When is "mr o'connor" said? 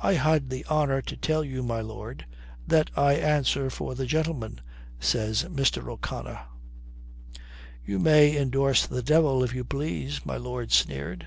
5.48-6.38